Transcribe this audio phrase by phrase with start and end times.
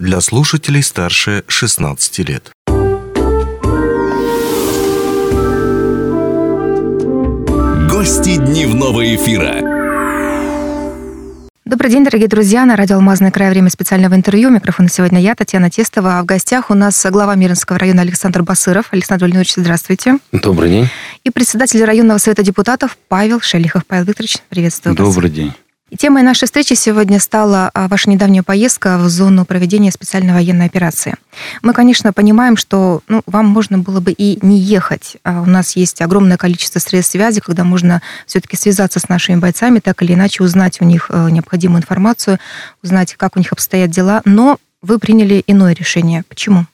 [0.00, 2.50] для слушателей старше 16 лет.
[7.90, 9.60] Гости дневного эфира.
[11.66, 12.64] Добрый день, дорогие друзья.
[12.64, 14.48] На радио «Алмазный край» время специального интервью.
[14.48, 16.18] Микрофон сегодня я, Татьяна Тестова.
[16.18, 18.88] А в гостях у нас глава Мирнского района Александр Басыров.
[18.92, 20.18] Александр Владимирович, здравствуйте.
[20.32, 20.88] Добрый день.
[21.24, 23.84] И председатель районного совета депутатов Павел Шелихов.
[23.86, 25.14] Павел Викторович, приветствую вас.
[25.14, 25.52] Добрый день.
[25.90, 30.66] И темой нашей встречи сегодня стала а, ваша недавняя поездка в зону проведения специальной военной
[30.66, 31.16] операции.
[31.62, 35.16] Мы, конечно, понимаем, что ну, вам можно было бы и не ехать.
[35.24, 39.80] А у нас есть огромное количество средств связи, когда можно все-таки связаться с нашими бойцами,
[39.80, 42.38] так или иначе узнать у них э, необходимую информацию,
[42.84, 44.22] узнать, как у них обстоят дела.
[44.24, 46.22] Но вы приняли иное решение.
[46.28, 46.66] Почему?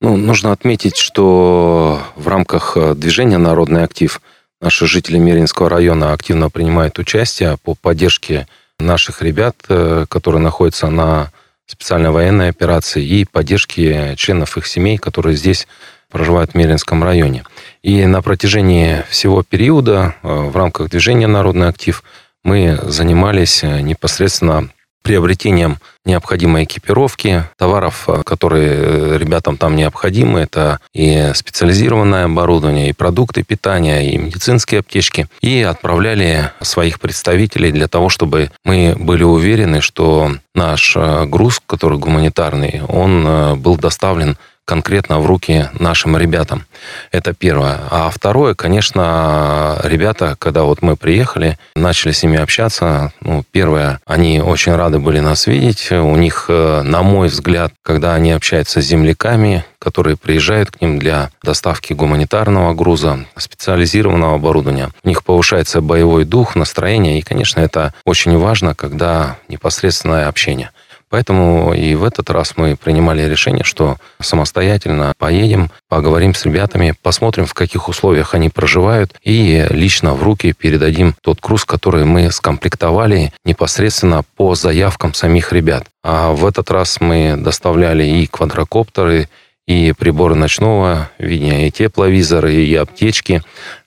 [0.00, 4.22] Ну, нужно отметить, что в рамках э, движения «Народный актив»
[4.60, 8.46] Наши жители Меринского района активно принимают участие по поддержке
[8.78, 11.30] наших ребят, э, которые находятся на
[11.66, 15.66] специальной военной операции, и поддержке членов их семей, которые здесь
[16.10, 17.44] проживают в Меринском районе.
[17.82, 22.02] И на протяжении всего периода э, в рамках движения «Народный актив»
[22.42, 24.70] мы занимались э, непосредственно
[25.06, 30.40] приобретением необходимой экипировки, товаров, э, которые э, ребятам там необходимы.
[30.40, 35.28] Это и специализированное оборудование, и продукты питания, и медицинские аптечки.
[35.42, 41.98] И отправляли своих представителей для того, чтобы мы были уверены, что наш э, груз, который
[41.98, 44.36] гуманитарный, он был доставлен
[44.66, 46.66] конкретно в руки нашим ребятам.
[47.12, 47.78] Это первое.
[47.90, 54.42] А второе, конечно, ребята, когда вот мы приехали, начали с ними общаться, ну, первое, они
[54.42, 55.90] очень рады были нас видеть.
[55.92, 60.98] У них, э, на мой взгляд, когда они общаются с земляками, которые приезжают к ним
[60.98, 64.90] для доставки гуманитарного груза, специализированного оборудования.
[65.04, 70.70] У них повышается боевой дух, настроение, и, конечно, это очень важно, когда непосредственное общение.
[71.16, 77.46] Поэтому и в этот раз мы принимали решение, что самостоятельно поедем, поговорим с ребятами, посмотрим,
[77.46, 83.32] в каких условиях они проживают, и лично в руки передадим тот груз, который мы скомплектовали
[83.46, 85.86] непосредственно по заявкам самих ребят.
[86.04, 89.30] А в этот раз мы доставляли и квадрокоптеры,
[89.66, 93.42] и приборы ночного видения, и тепловизоры, и аптечки.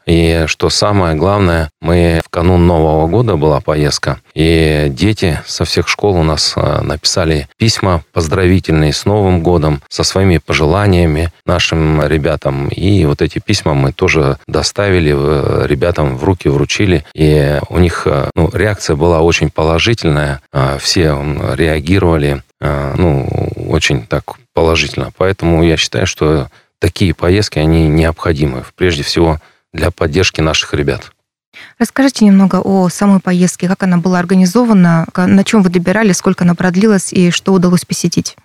[0.06, 5.88] И что самое главное, мы в канун Нового года была поездка, и дети со всех
[5.88, 12.70] школ у нас а, написали письма поздравительные с Новым годом, со своими пожеланиями нашим ребятам.
[12.70, 15.12] И вот эти письма мы тоже доставили
[15.68, 17.06] ребятам в руки, вручили.
[17.14, 20.42] И у них а, ну, реакция была очень положительная.
[20.52, 21.16] А, все
[21.56, 23.26] реагировали ну,
[23.70, 25.14] очень так положительно.
[25.18, 26.50] Поэтому я считаю, что
[26.80, 28.66] такие поездки, они необходимы.
[28.76, 29.40] Прежде всего,
[29.72, 31.14] для поддержки наших ребят.
[31.78, 36.56] Расскажите немного о самой поездке, как она была организована, на чем вы добирали, сколько она
[36.56, 38.36] продлилась и что удалось посетить.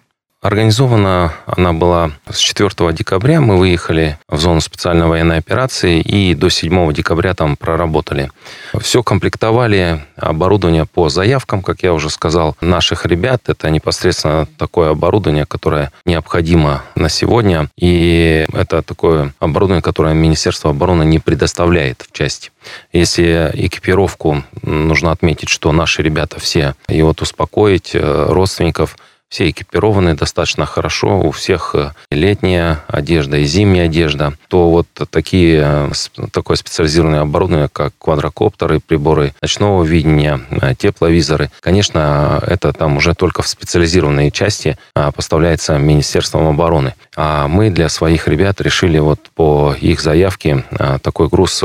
[0.44, 3.40] Организована она была с 4 декабря.
[3.40, 8.30] Мы выехали в зону специальной военной операции и до 7 декабря там проработали.
[8.78, 13.48] Все комплектовали, оборудование по заявкам, как я уже сказал, наших ребят.
[13.48, 17.70] Это непосредственно такое оборудование, которое необходимо на сегодня.
[17.78, 22.50] И это такое оборудование, которое Министерство обороны не предоставляет в части.
[22.92, 28.98] Если экипировку, нужно отметить, что наши ребята все, и вот успокоить э, родственников–
[29.34, 35.60] все экипированы достаточно хорошо, у всех э, летняя одежда и зимняя одежда, то вот такие,
[35.60, 35.90] э,
[36.30, 43.42] такое специализированное оборудование, как квадрокоптеры, приборы ночного видения, э, тепловизоры, конечно, это там уже только
[43.42, 46.94] в специализированные части а, поставляется Министерством обороны.
[47.16, 50.64] А мы для своих ребят решили вот по их заявке
[51.02, 51.64] такой груз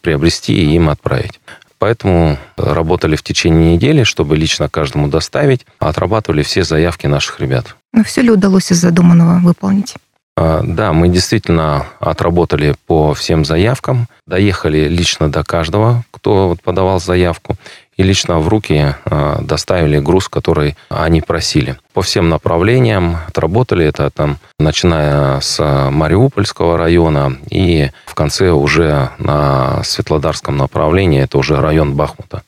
[0.00, 1.40] приобрести и им отправить.
[1.80, 7.74] Поэтому работали в течение недели, чтобы лично каждому доставить, отрабатывали все заявки наших ребят.
[7.94, 9.94] Но все ли удалось из задуманного выполнить?
[10.36, 17.56] А, да, мы действительно отработали по всем заявкам, доехали лично до каждого, кто подавал заявку,
[18.00, 21.76] и лично в руки а, доставили груз, который они просили.
[21.92, 29.84] По всем направлениям отработали это там, начиная с Мариупольского района и в конце уже на
[29.84, 32.42] Светлодарском направлении, это уже район Бахмута.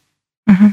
[0.46, 0.72] Угу.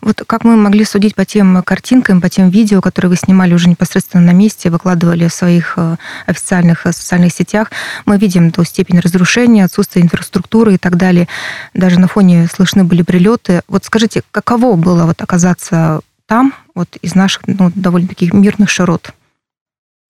[0.00, 3.68] Вот как мы могли судить по тем картинкам, по тем видео, которые вы снимали уже
[3.68, 5.96] непосредственно на месте, выкладывали в своих э,
[6.26, 7.70] официальных э, социальных сетях,
[8.04, 11.28] мы видим ту степень разрушения, отсутствие инфраструктуры и так далее.
[11.74, 13.62] Даже на фоне слышны были прилеты.
[13.68, 19.12] Вот скажите, каково было вот оказаться там, вот из наших ну, довольно таких мирных широт?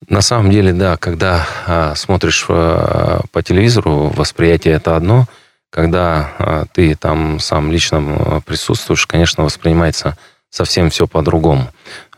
[0.09, 5.27] На самом деле, да, когда а, смотришь а, по телевизору, восприятие это одно–
[5.73, 10.17] когда а, ты там сам лично присутствуешь, конечно, воспринимается
[10.53, 11.69] совсем все по-другому.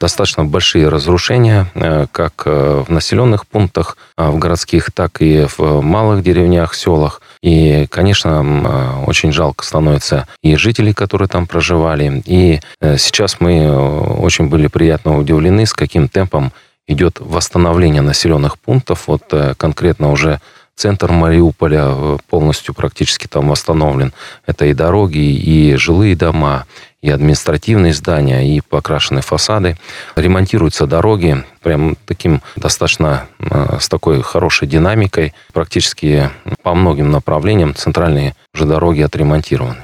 [0.00, 5.80] Достаточно большие разрушения, э, как э, в населенных пунктах, а в городских, так и в
[5.80, 7.22] малых деревнях, селах.
[7.42, 12.22] И, конечно, очень жалко становится и жителей, которые там проживали.
[12.24, 12.60] И
[12.96, 13.70] сейчас мы
[14.16, 16.52] очень были приятно удивлены, с каким темпом
[16.88, 19.08] идет восстановление населенных пунктов.
[19.08, 20.40] Вот конкретно уже
[20.76, 24.12] Центр Мариуполя э, полностью практически там восстановлен.
[24.46, 26.66] Это и дороги, и жилые дома,
[27.00, 29.76] и административные здания, и покрашены фасады.
[30.16, 35.32] Ремонтируются дороги прям таким достаточно э, с такой хорошей динамикой.
[35.52, 36.30] Практически
[36.62, 39.82] по многим направлениям центральные уже дороги отремонтированы.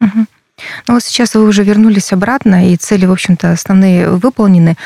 [0.00, 0.26] Угу.
[0.86, 4.76] Ну вот сейчас вы уже вернулись обратно, и цели, в общем-то, основные выполнены.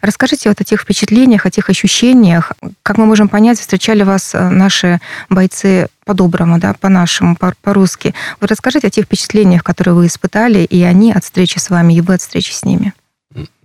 [0.00, 2.52] Расскажите вот о тех впечатлениях, о тех ощущениях.
[2.82, 8.14] Как мы можем понять, встречали вас э, наши бойцы по-доброму, да, по-нашему, по-русски.
[8.40, 12.00] Вы расскажите о тех впечатлениях, которые вы испытали, и они от встречи с вами, и
[12.00, 12.92] вы от встречи с ними.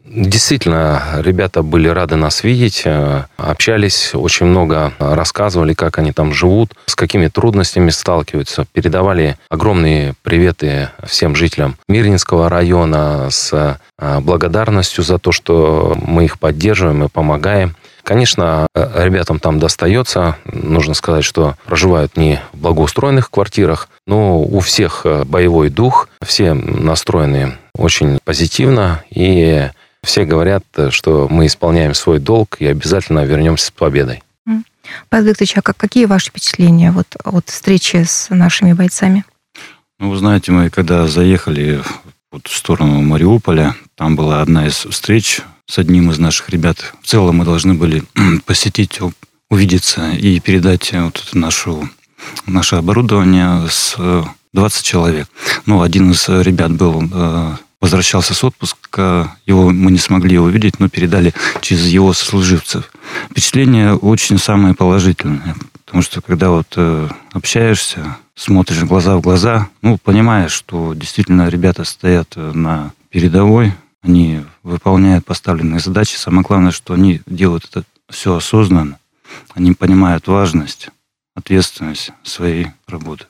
[0.09, 6.73] Действительно, ребята были рады нас видеть, э, общались, очень много рассказывали, как они там живут,
[6.87, 15.19] с какими трудностями сталкиваются, передавали огромные приветы всем жителям Мирнинского района с э, благодарностью за
[15.19, 17.75] то, что мы их поддерживаем и помогаем.
[18.01, 20.37] Конечно, э, ребятам там достается.
[20.45, 27.59] Нужно сказать, что проживают не в благоустроенных квартирах, но у всех боевой дух, все настроены
[27.77, 29.69] очень позитивно и
[30.03, 34.23] все говорят, что мы исполняем свой долг и обязательно вернемся с победой.
[35.09, 39.23] Павел Викторович, а какие ваши впечатления вот от встречи с нашими бойцами?
[39.99, 41.81] Ну, вы знаете, мы когда заехали
[42.31, 46.93] вот в сторону Мариуполя, там была одна из встреч с одним из наших ребят.
[47.01, 48.03] В целом мы должны были
[48.45, 48.99] посетить,
[49.49, 51.89] увидеться и передать вот нашу,
[52.45, 53.97] наше оборудование с
[54.53, 55.27] 20 человек.
[55.65, 60.89] Ну, один из ребят был э, возвращался с отпуска, его мы не смогли увидеть, но
[60.89, 62.91] передали через его сослуживцев.
[63.31, 65.55] Впечатление очень самое положительное,
[65.85, 71.83] потому что когда вот э, общаешься, смотришь глаза в глаза, ну, понимаешь, что действительно ребята
[71.85, 76.15] стоят э, на передовой, они выполняют поставленные задачи.
[76.15, 78.97] Самое главное, что они делают это все осознанно.
[79.53, 80.89] Они понимают важность,
[81.35, 83.25] ответственность своей работы.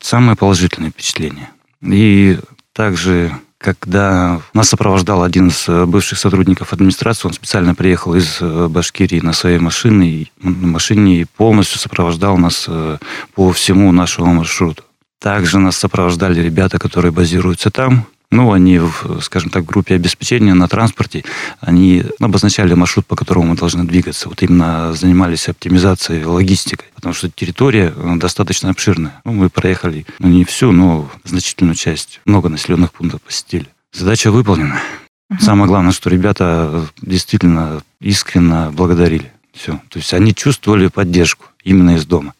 [0.00, 1.50] Самое положительное впечатление.
[1.82, 2.38] И
[2.72, 8.68] также когда нас сопровождал один из э, бывших сотрудников администрации, он специально приехал из э,
[8.68, 12.96] Башкирии на своей машине, на машине и полностью сопровождал нас э,
[13.34, 14.84] по всему нашему маршруту.
[15.18, 20.54] Также нас сопровождали ребята, которые базируются там, ну, они, в, скажем так, в группе обеспечения
[20.54, 21.24] на транспорте,
[21.60, 24.28] они обозначали маршрут, по которому мы должны двигаться.
[24.28, 29.20] Вот именно занимались оптимизацией, логистикой, потому что территория э, достаточно обширная.
[29.24, 32.20] Ну, мы проехали, ну, не всю, но значительную часть.
[32.24, 33.66] Много населенных пунктов посетили.
[33.92, 34.80] Задача выполнена.
[35.30, 35.40] Угу.
[35.40, 39.32] Самое главное, что ребята действительно искренне благодарили.
[39.52, 39.80] Все.
[39.88, 42.34] То есть они чувствовали поддержку именно из дома.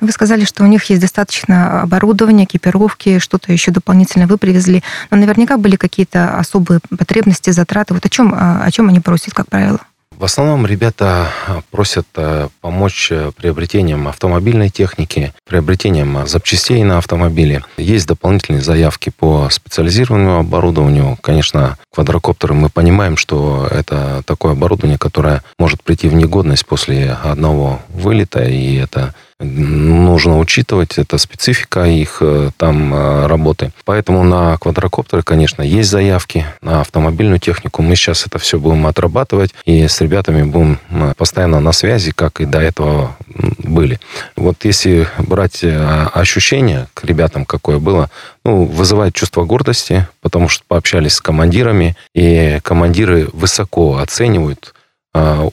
[0.00, 4.82] Вы сказали, что у них есть достаточно оборудования, экипировки, что-то еще дополнительно вы привезли.
[5.10, 7.94] Но наверняка были какие-то особые потребности, затраты.
[7.94, 9.80] Вот о чем, о чем они просят, как правило?
[10.16, 11.28] В основном ребята
[11.70, 17.62] просят э, помочь приобретением автомобильной техники, приобретением запчастей на автомобиле.
[17.76, 21.18] Есть дополнительные заявки по специализированному оборудованию.
[21.20, 27.82] Конечно, квадрокоптеры мы понимаем, что это такое оборудование, которое может прийти в негодность после одного
[27.90, 33.72] вылета, и это нужно учитывать, это специфика их э, там э, работы.
[33.84, 39.54] Поэтому на квадрокоптеры, конечно, есть заявки, на автомобильную технику мы сейчас это все будем отрабатывать,
[39.66, 43.16] и с ребятами будем э, постоянно на связи, как и до этого
[43.58, 44.00] были.
[44.36, 48.10] Вот если брать ощущение к ребятам, какое было,
[48.44, 54.74] ну, вызывает чувство гордости, потому что пообщались с командирами, и командиры высоко оценивают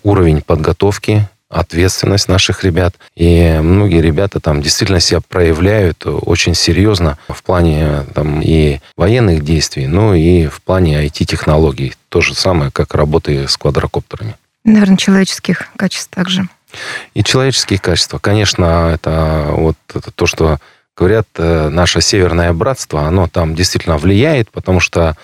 [0.03, 2.95] уровень подготовки ответственность наших ребят.
[3.15, 9.87] И многие ребята там действительно себя проявляют очень серьезно в плане там, и военных действий,
[9.87, 11.93] ну и в плане IT-технологий.
[12.09, 14.35] То же самое, как работы с квадрокоптерами.
[14.63, 16.47] Наверное, человеческих качеств также.
[17.13, 18.17] И человеческие качества.
[18.17, 20.57] Конечно, это вот это то, что
[20.95, 25.15] говорят, э, наше северное братство, оно там действительно влияет, потому что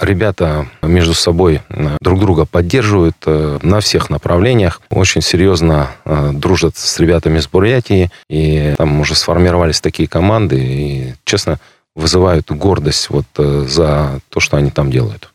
[0.00, 4.80] ребята между собой э, друг друга поддерживают э, на всех направлениях.
[4.90, 8.10] Очень серьезно э, дружат с ребятами с Бурятии.
[8.30, 10.58] И там уже сформировались такие команды.
[10.58, 11.58] И, честно,
[11.94, 15.30] вызывают гордость вот за то, что они там делают.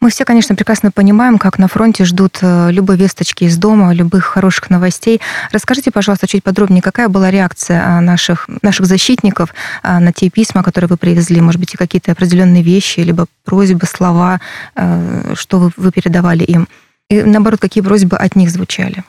[0.00, 4.24] Мы все, конечно, прекрасно понимаем, как на фронте ждут э, любые весточки из дома, любых
[4.24, 5.20] хороших новостей.
[5.52, 10.62] Расскажите, пожалуйста, чуть подробнее, какая была реакция а, наших, наших защитников а, на те письма,
[10.62, 11.40] которые вы привезли?
[11.40, 14.40] Может быть, и какие-то определенные вещи, либо просьбы, слова,
[14.74, 16.68] э, что вы, вы передавали им?
[17.08, 19.04] И, наоборот, какие просьбы от них звучали?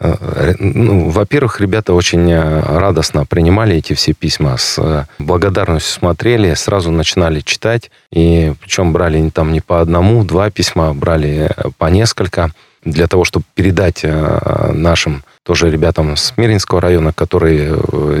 [0.00, 6.54] Э, ну, во-первых, ребята очень э, радостно принимали эти все письма, с э, благодарностью смотрели,
[6.54, 12.52] сразу начинали читать, и причем брали там не по одному, два письма, брали по несколько
[12.84, 17.76] для того, чтобы передать нашим тоже ребятам с Миринского района, которые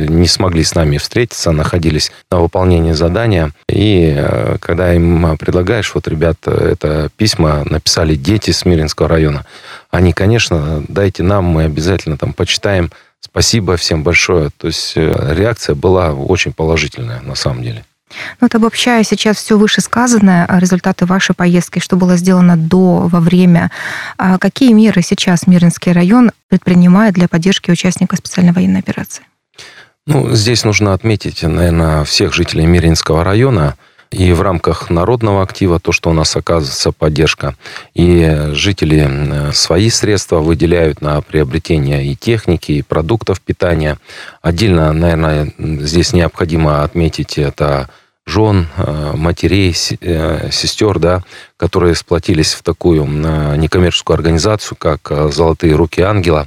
[0.08, 3.52] не смогли с нами встретиться, находились на выполнении задания.
[3.68, 4.20] И
[4.60, 9.46] когда им предлагаешь, вот, ребят, это письма написали дети с Миринского района,
[9.90, 12.90] они, конечно, дайте нам, мы обязательно там почитаем.
[13.20, 14.50] Спасибо всем большое.
[14.56, 17.84] То есть э, реакция была очень положительная на самом деле.
[18.10, 23.20] Ну, вот обобщая сейчас все вышесказанное, а, результаты вашей поездки, что было сделано до, во
[23.20, 23.70] время,
[24.16, 29.24] а какие меры сейчас Мирнинский район предпринимает для поддержки участника специальной военной операции?
[30.06, 33.76] Ну, здесь нужно отметить, наверное, всех жителей Миринского района,
[34.10, 37.56] и в рамках народного актива то, что у нас оказывается поддержка.
[37.94, 43.98] И жители свои средства выделяют на приобретение и техники, и продуктов питания.
[44.40, 47.88] Отдельно, наверное, здесь необходимо отметить это
[48.28, 51.22] жен, э, матерей, э, сестер, да,
[51.56, 56.46] которые сплотились в такую э, некоммерческую организацию, как «Золотые руки ангела»,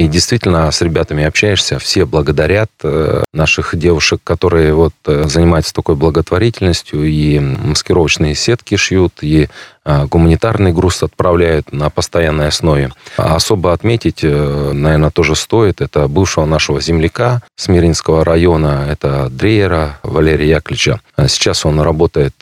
[0.00, 5.94] и действительно с ребятами общаешься, все благодарят э, наших девушек, которые вот э, занимаются такой
[5.94, 9.50] благотворительностью, и маскировочные сетки шьют, и
[9.84, 12.92] гуманитарный груз отправляют на постоянной основе.
[13.16, 19.28] А особо отметить, э, наверное, тоже стоит, это бывшего нашего земляка с Миринского района, это
[19.30, 21.00] Дрейера Валерия Яковлевича.
[21.16, 22.34] А сейчас он работает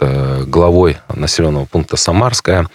[0.46, 2.66] главой населенного пункта Самарская.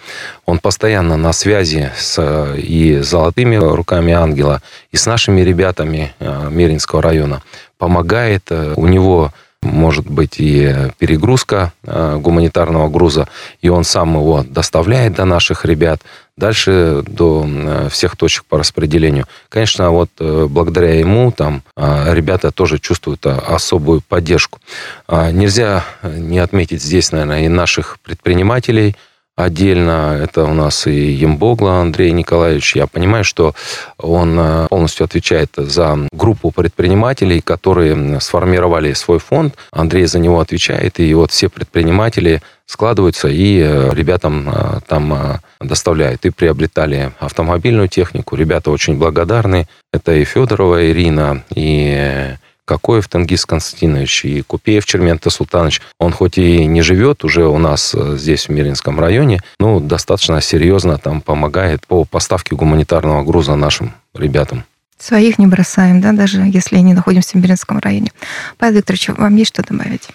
[0.46, 7.42] Он постоянно на связи с и золотыми руками ангела, и с нашими ребятами Миринского района.
[7.78, 8.50] Помогает.
[8.76, 9.32] У него
[9.64, 13.28] может быть и перегрузка э, гуманитарного груза,
[13.60, 16.02] и он сам его доставляет до наших ребят,
[16.36, 19.26] дальше до э, всех точек по распределению.
[19.48, 24.60] Конечно, вот э, благодаря ему там ребята тоже чувствуют особую поддержку.
[25.08, 28.96] Нельзя не отметить здесь, наверное, и наших предпринимателей–
[29.36, 32.76] Отдельно это у нас и Ембогла Андрей Николаевич.
[32.76, 33.52] Я понимаю, что
[33.98, 39.56] он э, полностью отвечает за группу предпринимателей, которые сформировали свой фонд.
[39.72, 46.24] Андрей за него отвечает, и вот все предприниматели складываются и э, ребятам э, там доставляют.
[46.26, 48.36] И приобретали автомобильную технику.
[48.36, 49.66] Ребята очень благодарны.
[49.92, 55.82] Это и Федорова Ирина, и Кокоев Тенгиз Константинович и Купеев Чермента Султанович.
[55.98, 60.40] Он хоть и не живет уже у нас э, здесь, в Миринском районе, но достаточно
[60.40, 64.64] серьезно там помогает по поставке гуманитарного груза нашим ребятам.
[64.98, 68.12] Своих не бросаем, да, даже если не находимся в Миринском районе.
[68.56, 70.08] Павел Викторович, вам есть что добавить?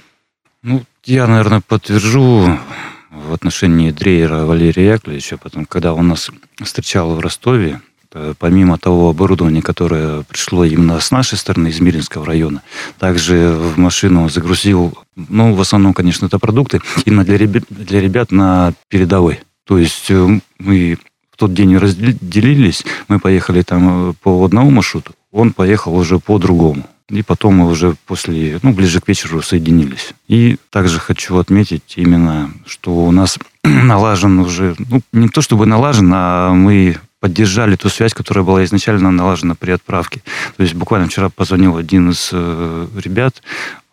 [0.64, 2.58] Ну, я, наверное, подтвержу
[3.12, 6.32] в отношении Дрейера Валерия Яковлевича, потом, когда он нас
[6.64, 7.82] встречал в Ростове,
[8.40, 12.62] помимо того оборудования, которое пришло именно с нашей стороны, из Миринского района,
[12.98, 18.32] также в машину загрузил, ну, в основном, конечно, это продукты, именно для ребят, для ребят
[18.32, 19.40] на передовой.
[19.66, 20.98] То есть э, мы
[21.32, 26.40] в тот день разделились, мы поехали там э, по одному маршруту, он поехал уже по
[26.40, 26.84] другому.
[27.10, 30.14] И потом мы уже после, ну, ближе к вечеру соединились.
[30.28, 36.12] И также хочу отметить именно, что у нас налажен уже, ну, не то чтобы налажен,
[36.14, 40.22] а мы поддержали ту связь, которая была изначально налажена при отправке.
[40.58, 43.42] То есть буквально вчера позвонил один из э, ребят,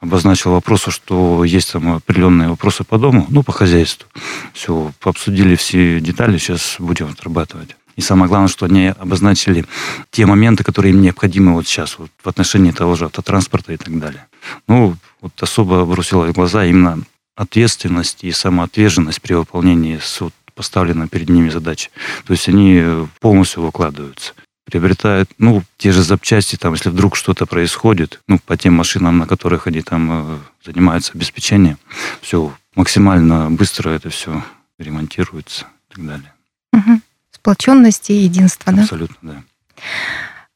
[0.00, 4.08] обозначил вопрос, что есть там определенные вопросы по дому, ну, по хозяйству.
[4.52, 7.76] Все, обсудили все детали, сейчас будем отрабатывать.
[7.96, 9.64] И самое главное, что они обозначили
[10.10, 13.98] те моменты, которые им необходимы вот сейчас, вот в отношении того же автотранспорта и так
[13.98, 14.26] далее.
[14.68, 17.00] Ну, вот особо бросила в глаза именно
[17.34, 21.90] ответственность и самоотверженность при выполнении суд поставлена перед ними задача.
[22.26, 22.82] То есть они
[23.20, 24.32] полностью выкладываются
[24.66, 29.26] приобретают, ну, те же запчасти, там, если вдруг что-то происходит, ну, по тем машинам, на
[29.26, 31.78] которых они там э, занимаются обеспечением,
[32.20, 34.44] все максимально быстро это все
[34.78, 36.32] ремонтируется и так далее.
[36.72, 37.00] Угу.
[37.30, 38.82] Сплоченность и единство, да?
[38.82, 39.42] Абсолютно, да.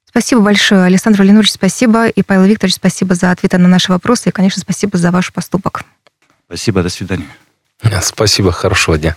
[0.05, 2.09] Спасибо большое, Александр Валерьевич, спасибо.
[2.09, 4.31] И Павел Викторович, спасибо за ответы на наши вопросы.
[4.31, 5.85] И, конечно, спасибо за ваш поступок.
[6.47, 7.29] Спасибо, до свидания.
[8.03, 9.17] Спасибо, хорошего дня.